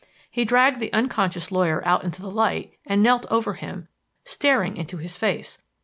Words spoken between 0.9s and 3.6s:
unconscious lawyer out into the light and knelt over